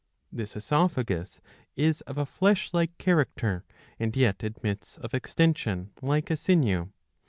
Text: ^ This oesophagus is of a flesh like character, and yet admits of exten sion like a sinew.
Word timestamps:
^ 0.01 0.03
This 0.31 0.55
oesophagus 0.57 1.41
is 1.75 2.01
of 2.07 2.17
a 2.17 2.25
flesh 2.25 2.73
like 2.73 2.97
character, 2.97 3.63
and 3.99 4.17
yet 4.17 4.41
admits 4.41 4.97
of 4.97 5.11
exten 5.11 5.55
sion 5.55 5.91
like 6.01 6.31
a 6.31 6.37
sinew. 6.37 6.89